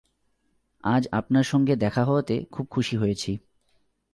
[0.83, 3.31] আজ আপনার সঙ্গে দেখা হওয়াতে খুব খুশি হয়েছি।